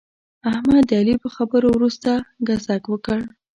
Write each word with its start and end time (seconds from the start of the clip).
احمد 0.49 0.83
د 0.89 0.91
علي 0.99 1.15
په 1.23 1.29
خبرو 1.35 1.69
ورسته 1.73 2.11
ګذک 2.47 2.83
وکړ. 2.89 3.19